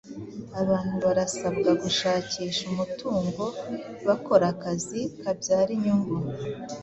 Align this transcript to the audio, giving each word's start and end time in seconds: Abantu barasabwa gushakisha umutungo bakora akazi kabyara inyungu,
Abantu 0.61 0.95
barasabwa 1.05 1.69
gushakisha 1.81 2.61
umutungo 2.71 3.43
bakora 4.07 4.45
akazi 4.53 5.01
kabyara 5.21 5.71
inyungu, 5.77 6.15